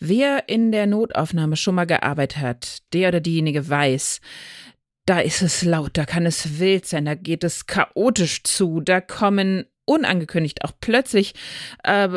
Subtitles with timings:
[0.00, 4.20] Wer in der Notaufnahme schon mal gearbeitet hat, der oder diejenige weiß,
[5.06, 9.00] da ist es laut, da kann es wild sein, da geht es chaotisch zu, da
[9.00, 11.34] kommen unangekündigt auch plötzlich
[11.82, 12.08] äh,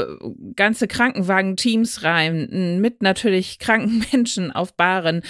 [0.58, 5.22] ganze Krankenwagen-Teams rein, mit natürlich kranken Menschen auf Baren.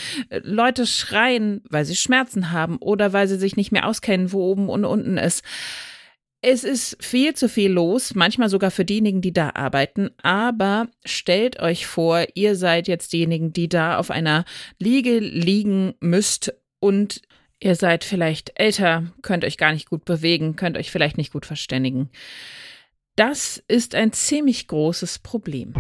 [0.42, 4.70] Leute schreien, weil sie Schmerzen haben oder weil sie sich nicht mehr auskennen, wo oben
[4.70, 5.44] und unten ist.
[6.44, 11.60] Es ist viel zu viel los, manchmal sogar für diejenigen, die da arbeiten, aber stellt
[11.60, 14.45] euch vor, ihr seid jetzt diejenigen, die da auf einer
[14.80, 17.22] Liege liegen müsst und
[17.59, 21.45] ihr seid vielleicht älter, könnt euch gar nicht gut bewegen, könnt euch vielleicht nicht gut
[21.45, 22.09] verständigen.
[23.16, 25.76] Das ist ein ziemlich großes Problem.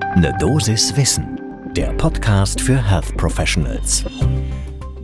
[0.00, 1.38] Eine Dosis Wissen,
[1.76, 4.06] der Podcast für Health Professionals.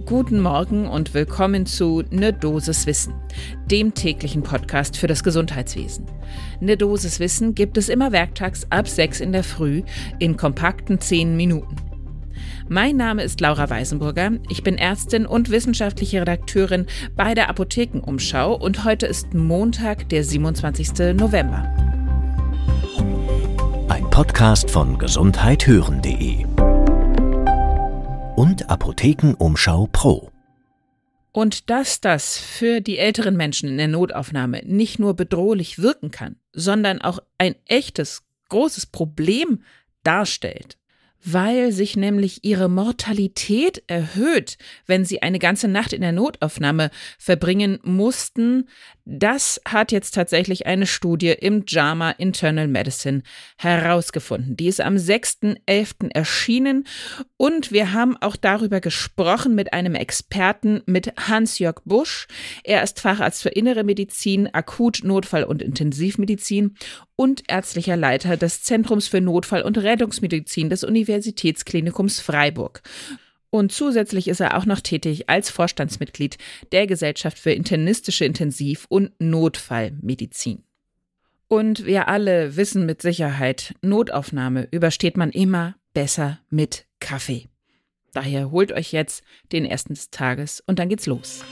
[0.07, 3.15] Guten Morgen und willkommen zu Ne Dosis Wissen,
[3.71, 6.05] dem täglichen Podcast für das Gesundheitswesen.
[6.61, 9.83] Ne Dosis Wissen gibt es immer werktags ab 6 in der Früh
[10.19, 11.77] in kompakten 10 Minuten.
[12.69, 14.33] Mein Name ist Laura Weisenburger.
[14.51, 16.85] Ich bin Ärztin und wissenschaftliche Redakteurin
[17.17, 21.17] bei der Apothekenumschau und heute ist Montag, der 27.
[21.17, 21.67] November.
[23.89, 26.45] Ein Podcast von gesundheithören.de
[28.37, 30.31] und Apothekenumschau Pro.
[31.33, 36.37] Und dass das für die älteren Menschen in der Notaufnahme nicht nur bedrohlich wirken kann,
[36.53, 39.63] sondern auch ein echtes, großes Problem
[40.05, 40.79] darstellt,
[41.25, 47.81] weil sich nämlich ihre Mortalität erhöht, wenn sie eine ganze Nacht in der Notaufnahme verbringen
[47.83, 48.69] mussten.
[49.07, 53.23] Das hat jetzt tatsächlich eine Studie im JAMA Internal Medicine
[53.59, 54.57] herausgefunden.
[54.57, 56.15] Die ist am 6.11.
[56.15, 56.87] erschienen
[57.37, 62.29] und wir haben auch darüber gesprochen mit einem Experten, mit Hans-Jörg Busch.
[62.63, 66.75] Er ist Facharzt für Innere Medizin, Akut-, Notfall- und Intensivmedizin
[67.15, 72.83] und ärztlicher Leiter des Zentrums für Notfall- und Rettungsmedizin des Universitätsklinikums Freiburg.
[73.55, 76.39] Und zusätzlich ist er auch noch tätig als Vorstandsmitglied
[76.73, 80.65] der Gesellschaft für internistische Intensiv- und Notfallmedizin.
[81.47, 87.47] Und wir alle wissen mit Sicherheit, Notaufnahme übersteht man immer besser mit Kaffee.
[88.13, 89.23] Daher holt euch jetzt
[89.53, 91.45] den ersten des Tages und dann geht's los.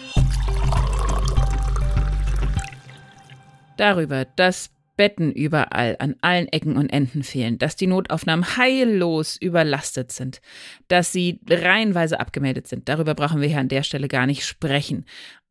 [3.77, 10.13] Darüber, dass Betten überall an allen Ecken und Enden fehlen, dass die Notaufnahmen heillos überlastet
[10.13, 10.41] sind,
[10.89, 12.89] dass sie reihenweise abgemeldet sind.
[12.89, 15.05] Darüber brauchen wir hier an der Stelle gar nicht sprechen.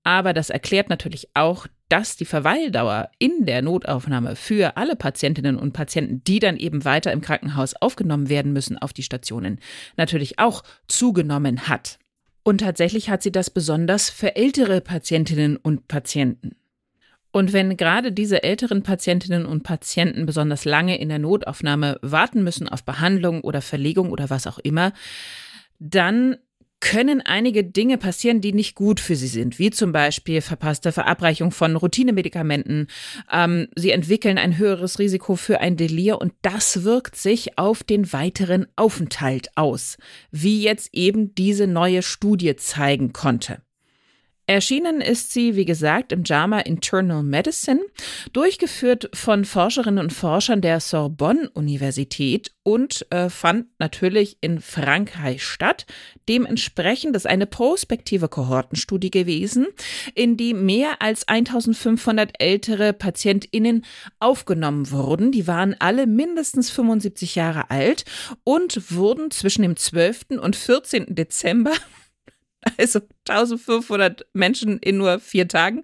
[0.04, 5.74] Aber das erklärt natürlich auch, dass die Verweildauer in der Notaufnahme für alle Patientinnen und
[5.74, 9.60] Patienten, die dann eben weiter im Krankenhaus aufgenommen werden müssen auf die Stationen,
[9.98, 12.00] natürlich auch zugenommen hat.
[12.44, 16.56] Und tatsächlich hat sie das besonders für ältere Patientinnen und Patienten.
[17.32, 22.68] Und wenn gerade diese älteren Patientinnen und Patienten besonders lange in der Notaufnahme warten müssen
[22.68, 24.92] auf Behandlung oder Verlegung oder was auch immer,
[25.80, 26.38] dann
[26.82, 31.52] können einige Dinge passieren, die nicht gut für sie sind, wie zum Beispiel verpasste Verabreichung
[31.52, 32.88] von Rouutinemedikamenten.
[33.32, 38.12] Ähm, sie entwickeln ein höheres Risiko für ein Delir und das wirkt sich auf den
[38.12, 39.98] weiteren Aufenthalt aus,
[40.32, 43.62] wie jetzt eben diese neue Studie zeigen konnte.
[44.48, 47.82] Erschienen ist sie, wie gesagt, im JAMA Internal Medicine,
[48.34, 55.86] durchgeführt von Forscherinnen und Forschern der Sorbonne-Universität und äh, fand natürlich in Frankreich statt.
[56.28, 59.68] Dementsprechend ist eine prospektive Kohortenstudie gewesen,
[60.16, 63.86] in die mehr als 1500 ältere PatientInnen
[64.20, 65.32] aufgenommen wurden.
[65.32, 68.06] Die waren alle mindestens 75 Jahre alt
[68.44, 70.40] und wurden zwischen dem 12.
[70.42, 71.16] und 14.
[71.16, 71.72] Dezember
[72.78, 75.84] also 1500 Menschen in nur vier Tagen,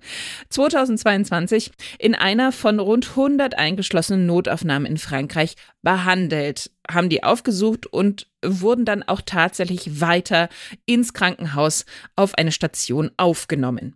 [0.49, 8.27] 2022 in einer von rund 100 eingeschlossenen Notaufnahmen in Frankreich behandelt, haben die aufgesucht und
[8.45, 10.49] wurden dann auch tatsächlich weiter
[10.85, 11.85] ins Krankenhaus
[12.15, 13.95] auf eine Station aufgenommen.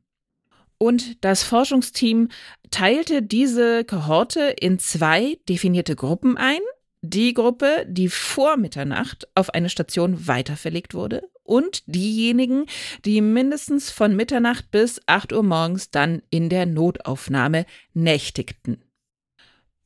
[0.77, 2.29] Und das Forschungsteam
[2.71, 6.59] teilte diese Kohorte in zwei definierte Gruppen ein.
[7.03, 12.65] Die Gruppe, die vor Mitternacht auf eine Station weiterverlegt wurde und diejenigen,
[13.05, 18.81] die mindestens von Mitternacht bis 8 Uhr morgens dann in der Notaufnahme nächtigten.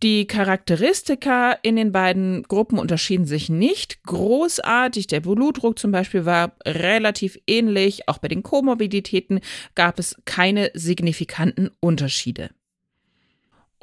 [0.03, 5.07] Die Charakteristika in den beiden Gruppen unterschieden sich nicht großartig.
[5.07, 8.09] Der Blutdruck zum Beispiel war relativ ähnlich.
[8.09, 9.39] Auch bei den Komorbiditäten
[9.73, 12.49] gab es keine signifikanten Unterschiede.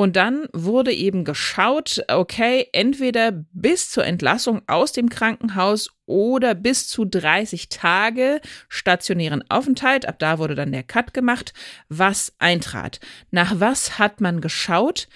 [0.02, 6.88] Und dann wurde eben geschaut, okay, entweder bis zur Entlassung aus dem Krankenhaus oder bis
[6.88, 10.06] zu 30 Tage stationären Aufenthalt.
[10.06, 11.54] Ab da wurde dann der Cut gemacht,
[11.88, 12.99] was eintrat.
[13.31, 15.06] Nach was hat man geschaut?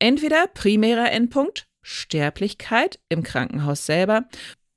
[0.00, 4.28] Entweder primärer Endpunkt, Sterblichkeit im Krankenhaus selber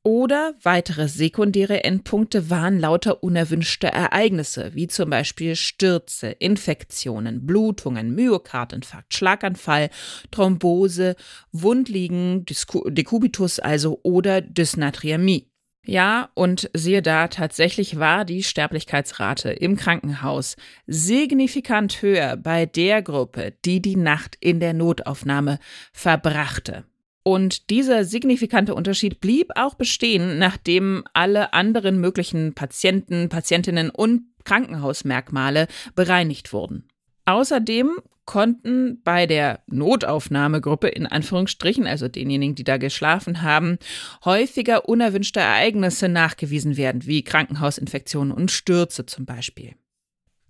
[0.03, 9.13] Oder weitere sekundäre Endpunkte waren lauter unerwünschte Ereignisse, wie zum Beispiel Stürze, Infektionen, Blutungen, Myokardinfarkt,
[9.13, 9.89] Schlaganfall,
[10.31, 11.15] Thrombose,
[11.51, 15.51] Wundliegen, Dekubitus also oder Dysnatriämie.
[15.85, 20.55] Ja, und siehe da, tatsächlich war die Sterblichkeitsrate im Krankenhaus
[20.87, 25.59] signifikant höher bei der Gruppe, die die Nacht in der Notaufnahme
[25.91, 26.85] verbrachte.
[27.23, 35.67] Und dieser signifikante Unterschied blieb auch bestehen, nachdem alle anderen möglichen Patienten, Patientinnen und Krankenhausmerkmale
[35.95, 36.87] bereinigt wurden.
[37.25, 43.77] Außerdem konnten bei der Notaufnahmegruppe in Anführungsstrichen, also denjenigen, die da geschlafen haben,
[44.23, 49.73] häufiger unerwünschte Ereignisse nachgewiesen werden, wie Krankenhausinfektionen und Stürze zum Beispiel.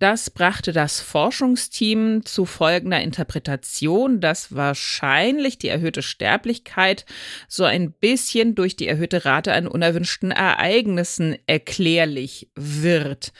[0.00, 7.04] Das brachte das Forschungsteam zu folgender Interpretation, dass wahrscheinlich die erhöhte Sterblichkeit
[7.48, 13.34] so ein bisschen durch die erhöhte Rate an unerwünschten Ereignissen erklärlich wird.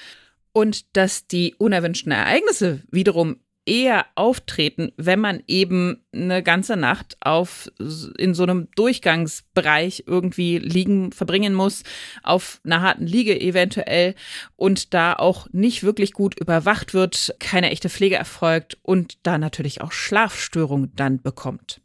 [0.53, 3.41] Und dass die unerwünschten Ereignisse wiederum
[3.71, 7.71] eher auftreten, wenn man eben eine ganze Nacht auf
[8.19, 11.85] in so einem Durchgangsbereich irgendwie liegen verbringen muss,
[12.25, 14.17] auf einer harten Liege eventuell
[14.57, 19.81] und da auch nicht wirklich gut überwacht wird, keine echte Pflege erfolgt und da natürlich
[19.83, 21.81] auch Schlafstörungen dann bekommt.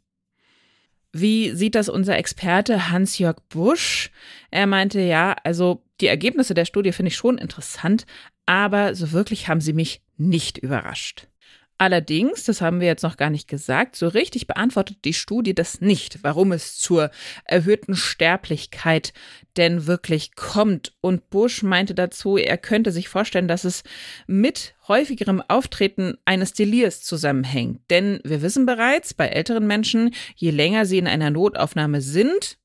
[1.12, 4.10] Wie sieht das unser Experte Hans-Jörg Busch?
[4.50, 8.06] Er meinte, ja, also die Ergebnisse der Studie finde ich schon interessant,
[8.44, 11.28] aber so wirklich haben sie mich nicht überrascht.
[11.78, 15.82] Allerdings, das haben wir jetzt noch gar nicht gesagt, so richtig beantwortet die Studie das
[15.82, 17.10] nicht, warum es zur
[17.44, 19.12] erhöhten Sterblichkeit
[19.58, 20.94] denn wirklich kommt.
[21.02, 23.82] Und Bush meinte dazu, er könnte sich vorstellen, dass es
[24.26, 27.82] mit häufigerem Auftreten eines Delirs zusammenhängt.
[27.90, 32.56] Denn wir wissen bereits, bei älteren Menschen, je länger sie in einer Notaufnahme sind,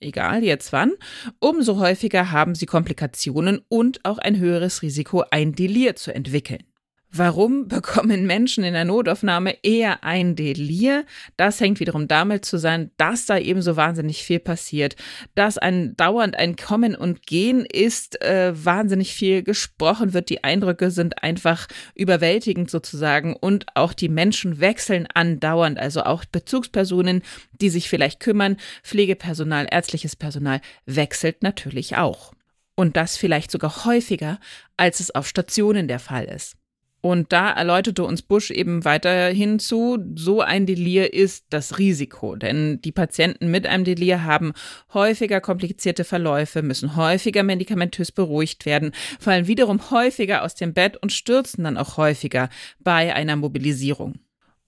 [0.00, 0.92] egal jetzt wann,
[1.38, 6.67] umso häufiger haben sie Komplikationen und auch ein höheres Risiko, ein Delir zu entwickeln.
[7.10, 11.06] Warum bekommen Menschen in der Notaufnahme eher ein Delir?
[11.38, 14.94] Das hängt wiederum damit zusammen, dass da eben so wahnsinnig viel passiert,
[15.34, 20.90] dass ein dauernd ein Kommen und Gehen ist, äh, wahnsinnig viel gesprochen wird, die Eindrücke
[20.90, 27.22] sind einfach überwältigend sozusagen und auch die Menschen wechseln andauernd, also auch Bezugspersonen,
[27.52, 32.32] die sich vielleicht kümmern, Pflegepersonal, ärztliches Personal wechselt natürlich auch.
[32.74, 34.38] Und das vielleicht sogar häufiger,
[34.76, 36.58] als es auf Stationen der Fall ist.
[37.00, 42.34] Und da erläuterte uns Bush eben weiterhin zu, so ein Delir ist das Risiko.
[42.34, 44.52] Denn die Patienten mit einem Delir haben
[44.92, 51.12] häufiger komplizierte Verläufe, müssen häufiger medikamentös beruhigt werden, fallen wiederum häufiger aus dem Bett und
[51.12, 52.48] stürzen dann auch häufiger
[52.80, 54.14] bei einer Mobilisierung.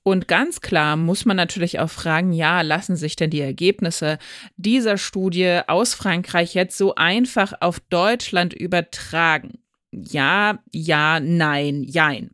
[0.03, 4.19] Und ganz klar muss man natürlich auch fragen, ja, lassen sich denn die Ergebnisse
[4.57, 9.60] dieser Studie aus Frankreich jetzt so einfach auf Deutschland übertragen?
[9.93, 12.31] Ja, ja, nein, jein.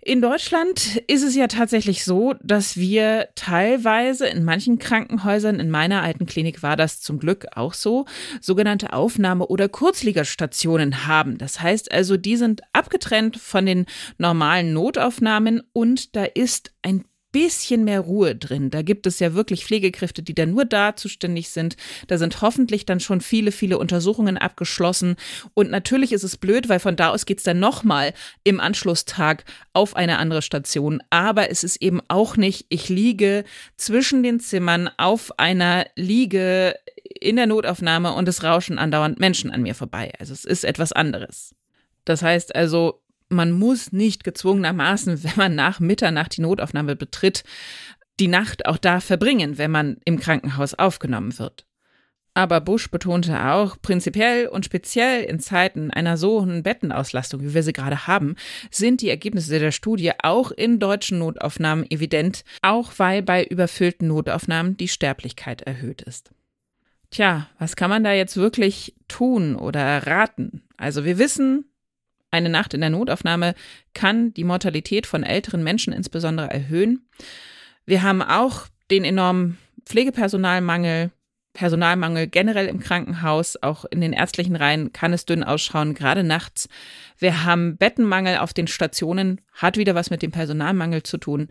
[0.00, 6.02] In Deutschland ist es ja tatsächlich so, dass wir teilweise in manchen Krankenhäusern, in meiner
[6.02, 8.06] alten Klinik war das zum Glück auch so,
[8.40, 11.36] sogenannte Aufnahme- oder Kurzliegerstationen haben.
[11.36, 13.84] Das heißt also, die sind abgetrennt von den
[14.16, 18.70] normalen Notaufnahmen und da ist ein bisschen mehr Ruhe drin.
[18.70, 21.76] Da gibt es ja wirklich Pflegekräfte, die dann nur da zuständig sind.
[22.06, 25.16] Da sind hoffentlich dann schon viele, viele Untersuchungen abgeschlossen.
[25.54, 29.44] Und natürlich ist es blöd, weil von da aus geht es dann nochmal im Anschlusstag
[29.72, 31.02] auf eine andere Station.
[31.10, 33.44] Aber es ist eben auch nicht, ich liege
[33.76, 36.74] zwischen den Zimmern auf einer Liege
[37.20, 40.12] in der Notaufnahme und es rauschen andauernd Menschen an mir vorbei.
[40.18, 41.54] Also es ist etwas anderes.
[42.04, 47.44] Das heißt also, man muss nicht gezwungenermaßen, wenn man nach Mitternacht die Notaufnahme betritt,
[48.20, 51.68] die Nacht auch da verbringen, wenn man im Krankenhaus aufgenommen wird.
[52.34, 57.64] Aber Bush betonte auch, prinzipiell und speziell in Zeiten einer so hohen Bettenauslastung, wie wir
[57.64, 58.36] sie gerade haben,
[58.70, 64.76] sind die Ergebnisse der Studie auch in deutschen Notaufnahmen evident, auch weil bei überfüllten Notaufnahmen
[64.76, 66.30] die Sterblichkeit erhöht ist.
[67.10, 70.62] Tja, was kann man da jetzt wirklich tun oder raten?
[70.76, 71.64] Also wir wissen,
[72.30, 73.54] eine Nacht in der Notaufnahme
[73.94, 77.08] kann die Mortalität von älteren Menschen insbesondere erhöhen.
[77.86, 81.10] Wir haben auch den enormen Pflegepersonalmangel,
[81.54, 86.68] Personalmangel generell im Krankenhaus, auch in den ärztlichen Reihen kann es dünn ausschauen, gerade nachts.
[87.18, 91.48] Wir haben Bettenmangel auf den Stationen, hat wieder was mit dem Personalmangel zu tun.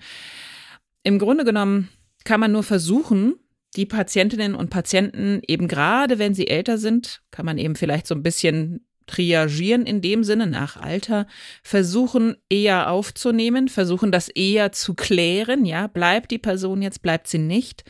[1.04, 1.90] Im Grunde genommen
[2.24, 3.36] kann man nur versuchen,
[3.76, 8.16] die Patientinnen und Patienten eben gerade, wenn sie älter sind, kann man eben vielleicht so
[8.16, 11.26] ein bisschen triagieren in dem Sinne nach Alter,
[11.64, 17.40] versuchen eher aufzunehmen, versuchen das eher zu klären, ja, bleibt die Person jetzt, bleibt sie
[17.40, 17.84] nicht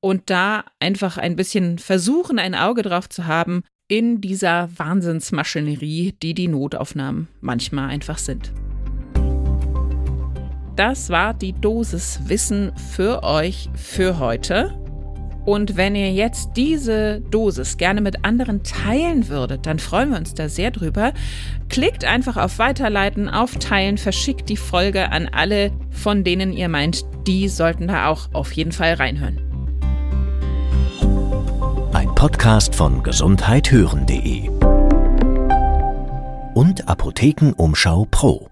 [0.00, 6.34] und da einfach ein bisschen versuchen, ein Auge drauf zu haben in dieser Wahnsinnsmaschinerie, die
[6.34, 8.52] die Notaufnahmen manchmal einfach sind.
[10.76, 14.87] Das war die Dosis Wissen für euch für heute.
[15.48, 20.34] Und wenn ihr jetzt diese Dosis gerne mit anderen teilen würdet, dann freuen wir uns
[20.34, 21.14] da sehr drüber.
[21.70, 27.06] Klickt einfach auf Weiterleiten, auf Teilen, verschickt die Folge an alle, von denen ihr meint,
[27.26, 29.40] die sollten da auch auf jeden Fall reinhören.
[31.94, 34.50] Ein Podcast von gesundheithören.de
[36.52, 38.47] und Apothekenumschau Pro.